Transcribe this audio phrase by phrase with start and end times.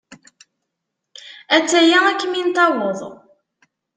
[1.55, 2.99] A-tt-aya ad kem-in-taweḍ.